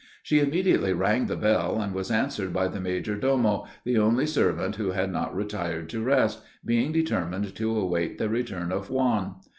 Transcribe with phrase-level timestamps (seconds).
[0.23, 4.77] She immediately rang the bell, and was answered by the major domo, the only servant
[4.77, 9.35] who had not retired to rest, being determined to await the return of Juan.